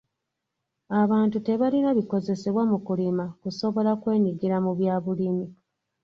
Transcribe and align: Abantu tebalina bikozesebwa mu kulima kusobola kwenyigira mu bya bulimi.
Abantu 1.01 1.37
tebalina 1.45 1.89
bikozesebwa 1.97 2.63
mu 2.71 2.77
kulima 2.85 3.25
kusobola 3.41 3.91
kwenyigira 4.01 4.57
mu 4.65 4.71
bya 4.79 4.95
bulimi. 5.03 5.45